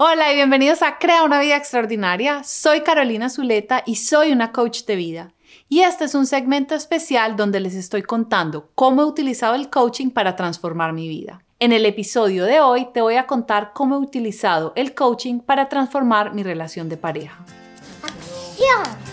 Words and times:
Hola 0.00 0.32
y 0.32 0.36
bienvenidos 0.36 0.82
a 0.82 0.96
Crea 0.98 1.24
una 1.24 1.40
vida 1.40 1.56
extraordinaria. 1.56 2.44
Soy 2.44 2.82
Carolina 2.82 3.28
Zuleta 3.28 3.82
y 3.84 3.96
soy 3.96 4.30
una 4.30 4.52
coach 4.52 4.84
de 4.84 4.94
vida. 4.94 5.32
Y 5.68 5.80
este 5.80 6.04
es 6.04 6.14
un 6.14 6.24
segmento 6.24 6.76
especial 6.76 7.34
donde 7.34 7.58
les 7.58 7.74
estoy 7.74 8.02
contando 8.02 8.70
cómo 8.76 9.02
he 9.02 9.06
utilizado 9.06 9.56
el 9.56 9.70
coaching 9.70 10.10
para 10.10 10.36
transformar 10.36 10.92
mi 10.92 11.08
vida. 11.08 11.42
En 11.58 11.72
el 11.72 11.84
episodio 11.84 12.44
de 12.44 12.60
hoy 12.60 12.86
te 12.94 13.00
voy 13.00 13.16
a 13.16 13.26
contar 13.26 13.72
cómo 13.74 13.96
he 13.96 13.98
utilizado 13.98 14.72
el 14.76 14.94
coaching 14.94 15.40
para 15.40 15.68
transformar 15.68 16.32
mi 16.32 16.44
relación 16.44 16.88
de 16.88 16.96
pareja. 16.96 17.44
¡Acción! 18.04 19.07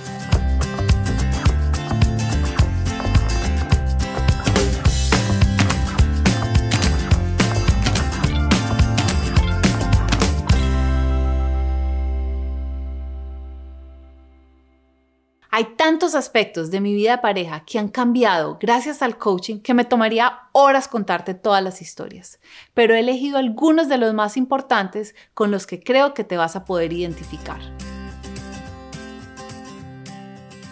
Hay 15.58 15.76
tantos 15.78 16.16
aspectos 16.16 16.70
de 16.70 16.82
mi 16.82 16.94
vida 16.94 17.12
de 17.12 17.18
pareja 17.20 17.64
que 17.64 17.80
han 17.80 17.88
cambiado 17.88 18.58
gracias 18.60 19.02
al 19.02 19.18
coaching 19.18 19.60
que 19.60 19.74
me 19.74 19.86
tomaría 19.86 20.50
horas 20.52 20.90
contarte 20.90 21.34
todas 21.34 21.64
las 21.64 21.82
historias, 21.82 22.42
pero 22.74 22.94
he 22.94 23.00
elegido 23.00 23.38
algunos 23.38 23.88
de 23.88 23.98
los 23.98 24.14
más 24.14 24.36
importantes 24.36 25.16
con 25.34 25.52
los 25.52 25.66
que 25.66 25.80
creo 25.80 26.14
que 26.14 26.26
te 26.26 26.36
vas 26.36 26.58
a 26.58 26.66
poder 26.66 26.92
identificar. 26.92 27.62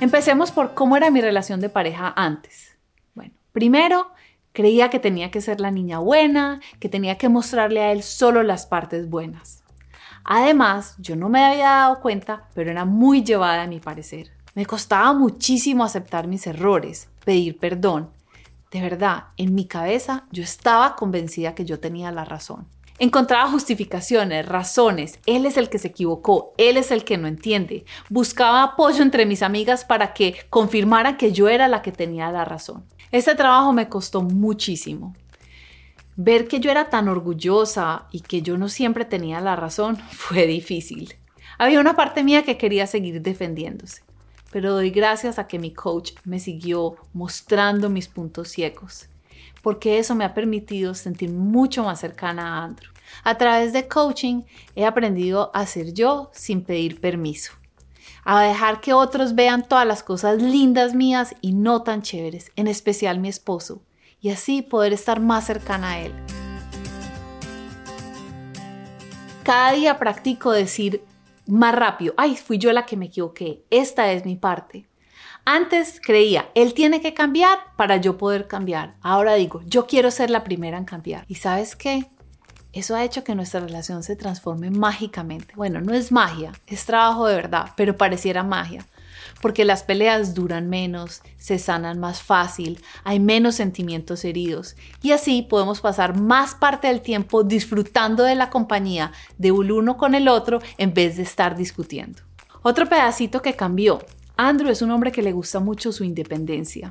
Empecemos 0.02 0.52
por 0.52 0.74
cómo 0.74 0.98
era 0.98 1.10
mi 1.12 1.22
relación 1.22 1.62
de 1.62 1.70
pareja 1.70 2.14
antes. 2.18 2.78
Bueno, 3.16 3.32
primero 3.54 4.12
creía 4.52 4.90
que 4.90 5.00
tenía 5.00 5.32
que 5.32 5.40
ser 5.40 5.62
la 5.62 5.72
niña 5.72 6.00
buena, 6.00 6.60
que 6.82 6.90
tenía 6.90 7.18
que 7.18 7.30
mostrarle 7.30 7.80
a 7.80 7.94
él 7.94 8.04
solo 8.04 8.44
las 8.44 8.66
partes 8.66 9.10
buenas. 9.10 9.64
Además, 10.26 10.96
yo 11.00 11.16
no 11.16 11.30
me 11.30 11.42
había 11.42 11.70
dado 11.70 12.02
cuenta, 12.02 12.50
pero 12.54 12.70
era 12.70 12.84
muy 12.84 13.24
llevada 13.24 13.64
a 13.64 13.68
mi 13.68 13.80
parecer. 13.80 14.33
Me 14.56 14.68
costaba 14.68 15.14
muchísimo 15.14 15.84
aceptar 15.84 16.28
mis 16.28 16.46
errores, 16.46 17.10
pedir 17.26 17.58
perdón. 17.58 18.12
De 18.70 18.82
verdad, 18.82 19.26
en 19.36 19.56
mi 19.56 19.66
cabeza 19.66 20.26
yo 20.32 20.44
estaba 20.44 20.96
convencida 20.96 21.56
que 21.56 21.66
yo 21.66 21.80
tenía 21.80 22.12
la 22.12 22.24
razón. 22.24 22.68
Encontraba 23.00 23.50
justificaciones, 23.50 24.46
razones. 24.46 25.18
Él 25.26 25.48
es 25.48 25.58
el 25.58 25.70
que 25.70 25.80
se 25.80 25.88
equivocó, 25.88 26.54
él 26.58 26.78
es 26.78 26.92
el 26.92 27.04
que 27.04 27.18
no 27.18 27.28
entiende. 27.28 27.86
Buscaba 28.12 28.62
apoyo 28.62 29.02
entre 29.02 29.26
mis 29.26 29.42
amigas 29.42 29.86
para 29.86 30.14
que 30.14 30.36
confirmara 30.52 31.18
que 31.18 31.32
yo 31.32 31.50
era 31.50 31.68
la 31.68 31.82
que 31.82 31.92
tenía 31.92 32.32
la 32.32 32.46
razón. 32.46 32.86
Este 33.12 33.34
trabajo 33.34 33.74
me 33.74 33.90
costó 33.90 34.22
muchísimo. 34.22 35.16
Ver 36.16 36.48
que 36.48 36.60
yo 36.60 36.70
era 36.70 36.92
tan 36.92 37.08
orgullosa 37.08 38.06
y 38.12 38.22
que 38.22 38.44
yo 38.44 38.56
no 38.60 38.70
siempre 38.70 39.04
tenía 39.04 39.42
la 39.42 39.56
razón 39.56 39.98
fue 40.12 40.46
difícil. 40.46 41.16
Había 41.58 41.80
una 41.80 41.96
parte 41.96 42.24
mía 42.24 42.44
que 42.44 42.58
quería 42.58 42.86
seguir 42.86 43.20
defendiéndose 43.24 44.04
pero 44.54 44.72
doy 44.72 44.92
gracias 44.92 45.40
a 45.40 45.48
que 45.48 45.58
mi 45.58 45.74
coach 45.74 46.12
me 46.26 46.40
siguió 46.40 46.96
mostrando 47.12 47.90
mis 47.90 48.08
puntos 48.08 48.50
ciegos, 48.50 49.08
porque 49.64 49.98
eso 49.98 50.14
me 50.14 50.26
ha 50.26 50.36
permitido 50.36 50.94
sentir 50.94 51.32
mucho 51.32 51.84
más 51.84 52.00
cercana 52.00 52.60
a 52.60 52.64
Andrew. 52.66 52.92
A 53.24 53.36
través 53.40 53.74
de 53.74 53.88
coaching 53.88 54.44
he 54.76 54.86
aprendido 54.86 55.50
a 55.56 55.66
ser 55.66 55.94
yo 55.94 56.30
sin 56.34 56.64
pedir 56.64 57.02
permiso, 57.02 57.54
a 58.24 58.44
dejar 58.44 58.80
que 58.80 58.94
otros 58.94 59.34
vean 59.34 59.68
todas 59.68 59.88
las 59.88 60.04
cosas 60.04 60.40
lindas 60.40 60.94
mías 60.94 61.34
y 61.42 61.54
no 61.54 61.82
tan 61.82 62.04
chéveres, 62.04 62.52
en 62.56 62.68
especial 62.68 63.20
mi 63.20 63.30
esposo, 63.30 63.82
y 64.22 64.30
así 64.30 64.62
poder 64.62 64.94
estar 64.94 65.20
más 65.20 65.48
cercana 65.48 65.94
a 65.94 66.00
él. 66.02 66.14
Cada 69.44 69.72
día 69.72 69.98
practico 69.98 70.52
decir 70.52 71.04
más 71.48 71.76
rápido. 71.76 72.14
Ay, 72.18 72.36
fui 72.36 72.58
yo 72.58 72.72
la 72.72 72.86
que 72.86 72.98
me 72.98 73.06
equivoqué. 73.06 73.64
Esta 73.70 74.12
es 74.12 74.26
mi 74.26 74.36
parte. 74.36 74.88
Antes 75.46 76.00
creía, 76.02 76.50
él 76.56 76.74
tiene 76.74 77.02
que 77.02 77.14
cambiar 77.14 77.58
para 77.76 77.98
yo 77.98 78.18
poder 78.18 78.48
cambiar. 78.48 78.96
Ahora 79.02 79.36
digo, 79.36 79.62
yo 79.66 79.88
quiero 79.88 80.10
ser 80.10 80.30
la 80.30 80.44
primera 80.44 80.78
en 80.78 80.86
cambiar. 80.86 81.26
¿Y 81.28 81.36
sabes 81.36 81.76
qué? 81.76 82.06
Eso 82.72 82.96
ha 82.96 83.04
hecho 83.04 83.24
que 83.24 83.36
nuestra 83.36 83.60
relación 83.60 84.04
se 84.04 84.16
transforme 84.16 84.72
mágicamente. 84.72 85.54
Bueno, 85.56 85.82
no 85.82 85.94
es 85.94 86.12
magia, 86.12 86.54
es 86.66 86.86
trabajo 86.86 87.28
de 87.28 87.36
verdad, 87.36 87.72
pero 87.76 87.98
pareciera 87.98 88.42
magia 88.44 88.86
porque 89.42 89.66
las 89.66 89.84
peleas 89.84 90.34
duran 90.34 90.70
menos, 90.70 91.22
se 91.38 91.60
sanan 91.60 92.00
más 92.00 92.22
fácil, 92.22 92.82
hay 93.04 93.20
menos 93.20 93.56
sentimientos 93.56 94.26
heridos 94.26 94.76
y 95.02 95.12
así 95.12 95.42
podemos 95.42 95.82
pasar 95.82 96.20
más 96.20 96.56
parte 96.56 96.88
del 96.88 97.02
tiempo 97.02 97.44
disfrutando 97.44 98.24
de 98.24 98.36
la 98.36 98.50
compañía 98.50 99.12
de 99.38 99.52
un 99.52 99.72
uno 99.72 99.98
con 99.98 100.16
el 100.16 100.28
otro 100.28 100.60
en 100.78 100.94
vez 100.94 101.18
de 101.18 101.24
estar 101.24 101.56
discutiendo. 101.56 102.22
Otro 102.62 102.88
pedacito 102.88 103.42
que 103.42 103.56
cambió. 103.56 104.00
Andrew 104.38 104.72
es 104.72 104.82
un 104.82 104.92
hombre 104.92 105.12
que 105.12 105.22
le 105.22 105.32
gusta 105.32 105.60
mucho 105.60 105.92
su 105.92 106.04
independencia. 106.04 106.90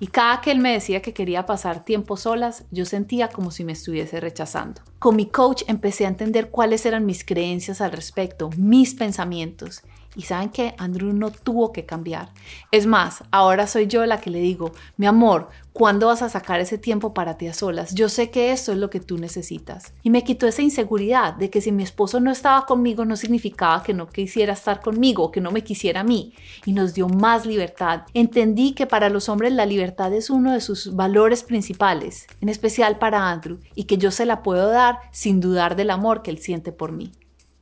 Y 0.00 0.06
cada 0.06 0.40
que 0.40 0.52
él 0.52 0.60
me 0.60 0.72
decía 0.72 1.02
que 1.02 1.12
quería 1.12 1.44
pasar 1.44 1.84
tiempo 1.84 2.16
solas, 2.16 2.64
yo 2.70 2.84
sentía 2.84 3.28
como 3.28 3.50
si 3.50 3.64
me 3.64 3.72
estuviese 3.72 4.20
rechazando. 4.20 4.80
Con 4.98 5.14
mi 5.14 5.26
coach 5.26 5.62
empecé 5.68 6.06
a 6.06 6.08
entender 6.08 6.50
cuáles 6.50 6.84
eran 6.84 7.06
mis 7.06 7.24
creencias 7.24 7.80
al 7.80 7.92
respecto, 7.92 8.50
mis 8.56 8.94
pensamientos, 8.94 9.82
y 10.16 10.22
saben 10.22 10.48
que 10.48 10.74
Andrew 10.78 11.12
no 11.12 11.30
tuvo 11.30 11.72
que 11.72 11.86
cambiar. 11.86 12.30
Es 12.72 12.86
más, 12.86 13.22
ahora 13.30 13.68
soy 13.68 13.86
yo 13.86 14.04
la 14.04 14.20
que 14.20 14.30
le 14.30 14.40
digo, 14.40 14.72
mi 14.96 15.06
amor, 15.06 15.48
¿cuándo 15.72 16.08
vas 16.08 16.22
a 16.22 16.28
sacar 16.28 16.58
ese 16.58 16.76
tiempo 16.76 17.14
para 17.14 17.38
ti 17.38 17.46
a 17.46 17.54
solas? 17.54 17.94
Yo 17.94 18.08
sé 18.08 18.30
que 18.30 18.50
eso 18.50 18.72
es 18.72 18.78
lo 18.78 18.90
que 18.90 18.98
tú 18.98 19.16
necesitas. 19.16 19.92
Y 20.02 20.10
me 20.10 20.24
quitó 20.24 20.48
esa 20.48 20.62
inseguridad 20.62 21.34
de 21.34 21.50
que 21.50 21.60
si 21.60 21.70
mi 21.70 21.84
esposo 21.84 22.18
no 22.18 22.32
estaba 22.32 22.66
conmigo 22.66 23.04
no 23.04 23.14
significaba 23.14 23.84
que 23.84 23.94
no 23.94 24.08
quisiera 24.08 24.54
estar 24.54 24.80
conmigo, 24.80 25.30
que 25.30 25.40
no 25.40 25.52
me 25.52 25.62
quisiera 25.62 26.00
a 26.00 26.04
mí. 26.04 26.34
Y 26.66 26.72
nos 26.72 26.94
dio 26.94 27.08
más 27.08 27.46
libertad. 27.46 28.02
Entendí 28.12 28.72
que 28.72 28.88
para 28.88 29.10
los 29.10 29.28
hombres 29.28 29.52
la 29.52 29.66
libertad 29.66 30.12
es 30.12 30.30
uno 30.30 30.52
de 30.52 30.60
sus 30.60 30.96
valores 30.96 31.44
principales, 31.44 32.26
en 32.40 32.48
especial 32.48 32.98
para 32.98 33.30
Andrew, 33.30 33.60
y 33.76 33.84
que 33.84 33.98
yo 33.98 34.10
se 34.10 34.26
la 34.26 34.42
puedo 34.42 34.68
sin 35.10 35.40
dudar 35.40 35.76
del 35.76 35.90
amor 35.90 36.22
que 36.22 36.30
él 36.30 36.38
siente 36.38 36.72
por 36.72 36.92
mí. 36.92 37.12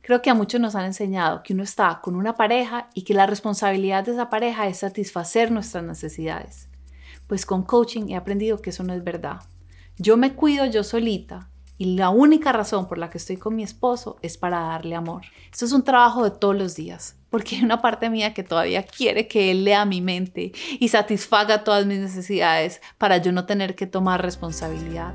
Creo 0.01 0.21
que 0.21 0.29
a 0.29 0.33
muchos 0.33 0.61
nos 0.61 0.75
han 0.75 0.85
enseñado 0.85 1.43
que 1.43 1.53
uno 1.53 1.63
está 1.63 1.99
con 2.01 2.15
una 2.15 2.35
pareja 2.35 2.89
y 2.93 3.01
que 3.01 3.13
la 3.13 3.25
responsabilidad 3.25 4.05
de 4.05 4.13
esa 4.13 4.29
pareja 4.29 4.67
es 4.67 4.77
satisfacer 4.77 5.51
nuestras 5.51 5.83
necesidades. 5.83 6.69
Pues 7.27 7.45
con 7.45 7.63
coaching 7.63 8.09
he 8.09 8.15
aprendido 8.15 8.61
que 8.61 8.69
eso 8.69 8.83
no 8.83 8.93
es 8.93 9.03
verdad. 9.03 9.41
Yo 9.97 10.15
me 10.15 10.33
cuido 10.33 10.65
yo 10.65 10.83
solita 10.83 11.49
y 11.77 11.97
la 11.97 12.09
única 12.09 12.51
razón 12.51 12.87
por 12.87 12.97
la 12.97 13.09
que 13.09 13.17
estoy 13.17 13.37
con 13.37 13.55
mi 13.55 13.63
esposo 13.63 14.17
es 14.21 14.37
para 14.37 14.59
darle 14.61 14.95
amor. 14.95 15.23
Esto 15.51 15.65
es 15.65 15.73
un 15.73 15.83
trabajo 15.83 16.23
de 16.23 16.31
todos 16.31 16.55
los 16.55 16.75
días, 16.75 17.15
porque 17.29 17.57
hay 17.57 17.63
una 17.63 17.81
parte 17.81 18.09
mía 18.09 18.33
que 18.33 18.43
todavía 18.43 18.83
quiere 18.83 19.27
que 19.27 19.51
él 19.51 19.65
lea 19.65 19.85
mi 19.85 20.01
mente 20.01 20.53
y 20.79 20.87
satisfaga 20.87 21.63
todas 21.63 21.85
mis 21.85 21.99
necesidades 21.99 22.81
para 22.97 23.17
yo 23.17 23.31
no 23.31 23.45
tener 23.45 23.75
que 23.75 23.87
tomar 23.87 24.21
responsabilidad. 24.23 25.13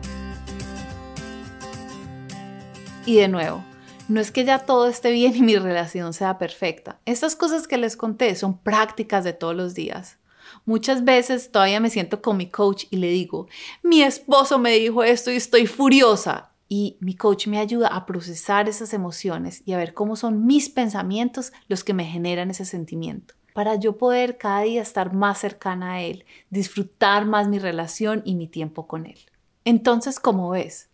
Y 3.04 3.16
de 3.16 3.28
nuevo, 3.28 3.64
no 4.08 4.20
es 4.20 4.30
que 4.30 4.44
ya 4.44 4.60
todo 4.60 4.86
esté 4.86 5.10
bien 5.10 5.36
y 5.36 5.42
mi 5.42 5.56
relación 5.56 6.12
sea 6.12 6.38
perfecta. 6.38 7.00
Estas 7.04 7.36
cosas 7.36 7.66
que 7.66 7.78
les 7.78 7.96
conté 7.96 8.34
son 8.34 8.58
prácticas 8.58 9.24
de 9.24 9.32
todos 9.32 9.56
los 9.56 9.74
días. 9.74 10.18
Muchas 10.64 11.04
veces 11.04 11.50
todavía 11.50 11.80
me 11.80 11.90
siento 11.90 12.20
con 12.20 12.36
mi 12.36 12.48
coach 12.48 12.84
y 12.90 12.96
le 12.96 13.08
digo, 13.08 13.48
mi 13.82 14.02
esposo 14.02 14.58
me 14.58 14.72
dijo 14.72 15.02
esto 15.02 15.30
y 15.30 15.36
estoy 15.36 15.66
furiosa. 15.66 16.50
Y 16.68 16.96
mi 17.00 17.14
coach 17.14 17.48
me 17.48 17.58
ayuda 17.58 17.88
a 17.88 18.06
procesar 18.06 18.68
esas 18.68 18.94
emociones 18.94 19.62
y 19.66 19.72
a 19.72 19.76
ver 19.76 19.92
cómo 19.92 20.16
son 20.16 20.46
mis 20.46 20.70
pensamientos 20.70 21.52
los 21.68 21.84
que 21.84 21.92
me 21.92 22.04
generan 22.04 22.50
ese 22.50 22.64
sentimiento 22.64 23.34
para 23.52 23.74
yo 23.76 23.98
poder 23.98 24.38
cada 24.38 24.62
día 24.62 24.82
estar 24.82 25.12
más 25.12 25.38
cercana 25.38 25.94
a 25.94 26.02
Él, 26.02 26.24
disfrutar 26.50 27.26
más 27.26 27.48
mi 27.48 27.58
relación 27.58 28.22
y 28.24 28.34
mi 28.34 28.48
tiempo 28.48 28.86
con 28.86 29.06
Él. 29.06 29.18
Entonces, 29.64 30.18
como 30.18 30.50
ves, 30.50 30.88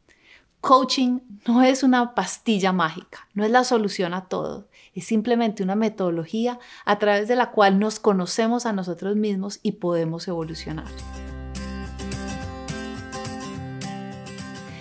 Coaching 0.61 1.21
no 1.47 1.63
es 1.63 1.85
una 1.85 2.17
pastilla 2.17 2.73
mágica, 2.73 3.29
no 3.33 3.45
es 3.45 3.51
la 3.51 3.63
solución 3.63 4.13
a 4.13 4.27
todo, 4.27 4.67
es 4.93 5.07
simplemente 5.07 5.63
una 5.63 5.77
metodología 5.77 6.59
a 6.85 6.99
través 6.99 7.29
de 7.29 7.37
la 7.37 7.53
cual 7.53 7.79
nos 7.79 8.01
conocemos 8.01 8.67
a 8.67 8.73
nosotros 8.73 9.15
mismos 9.15 9.61
y 9.63 9.73
podemos 9.73 10.27
evolucionar. 10.27 10.89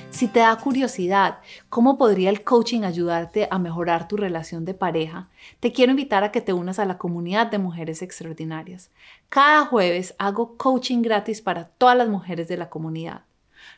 Si 0.10 0.28
te 0.28 0.40
da 0.40 0.58
curiosidad 0.58 1.42
cómo 1.70 2.00
podría 2.00 2.32
el 2.32 2.44
coaching 2.44 2.82
ayudarte 2.82 3.48
a 3.52 3.60
mejorar 3.60 4.08
tu 4.08 4.18
relación 4.18 4.66
de 4.66 4.74
pareja, 4.74 5.30
te 5.60 5.72
quiero 5.72 5.92
invitar 5.92 6.24
a 6.24 6.32
que 6.32 6.42
te 6.42 6.54
unas 6.54 6.80
a 6.80 6.86
la 6.86 6.98
comunidad 6.98 7.52
de 7.52 7.60
mujeres 7.60 8.02
extraordinarias. 8.02 8.90
Cada 9.30 9.68
jueves 9.68 10.16
hago 10.18 10.58
coaching 10.58 11.04
gratis 11.04 11.40
para 11.44 11.66
todas 11.66 11.96
las 11.96 12.10
mujeres 12.10 12.48
de 12.48 12.58
la 12.58 12.72
comunidad. 12.72 13.28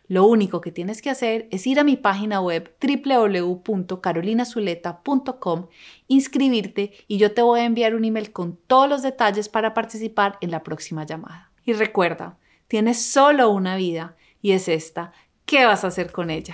Lo 0.08 0.26
único 0.26 0.62
que 0.62 0.72
tienes 0.72 1.02
que 1.02 1.10
hacer 1.10 1.50
es 1.52 1.68
ir 1.68 1.78
a 1.80 1.84
mi 1.84 1.98
página 1.98 2.40
web 2.42 2.74
www.carolinazuleta.com, 2.82 5.68
inscribirte 6.08 6.94
y 7.08 7.18
yo 7.18 7.34
te 7.34 7.42
voy 7.42 7.60
a 7.62 7.66
enviar 7.66 7.96
un 7.96 8.06
email 8.06 8.32
con 8.32 8.58
todos 8.68 8.88
los 8.90 9.02
detalles 9.02 9.50
para 9.50 9.74
participar 9.74 10.38
en 10.42 10.52
la 10.52 10.62
próxima 10.64 11.06
llamada. 11.06 11.52
Y 11.66 11.74
recuerda, 11.74 12.38
tienes 12.68 13.02
solo 13.02 13.50
una 13.50 13.76
vida 13.76 14.16
y 14.42 14.52
es 14.52 14.68
esta. 14.68 15.14
¿Qué 15.46 15.66
vas 15.66 15.84
a 15.84 15.88
hacer 15.88 16.12
con 16.12 16.30
ella? 16.30 16.54